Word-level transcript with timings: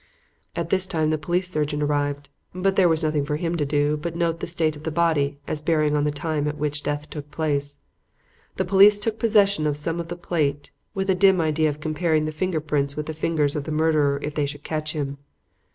"About 0.55 0.71
this 0.71 0.87
time 0.87 1.11
the 1.11 1.17
police 1.19 1.47
surgeon 1.47 1.79
arrived, 1.83 2.27
but 2.55 2.75
there 2.75 2.89
was 2.89 3.03
nothing 3.03 3.23
for 3.23 3.35
him 3.35 3.55
to 3.55 3.67
do 3.67 3.97
but 3.97 4.15
note 4.15 4.39
the 4.39 4.47
state 4.47 4.75
of 4.75 4.81
the 4.81 4.89
body 4.89 5.37
as 5.47 5.61
bearing 5.61 5.95
on 5.95 6.05
the 6.05 6.09
time 6.09 6.47
at 6.47 6.57
which 6.57 6.81
death 6.81 7.07
took 7.11 7.29
place. 7.29 7.77
The 8.55 8.65
police 8.65 8.97
took 8.97 9.19
possession 9.19 9.67
of 9.67 9.77
some 9.77 9.99
of 9.99 10.07
the 10.07 10.15
plate 10.15 10.71
with 10.95 11.11
a 11.11 11.13
dim 11.13 11.39
idea 11.39 11.69
of 11.69 11.79
comparing 11.81 12.25
the 12.25 12.31
finger 12.31 12.59
prints 12.59 12.95
with 12.95 13.05
the 13.05 13.13
fingers 13.13 13.55
of 13.55 13.65
the 13.65 13.71
murderer 13.71 14.19
if 14.23 14.33
they 14.33 14.47
should 14.47 14.63
catch 14.63 14.93
him. 14.93 15.19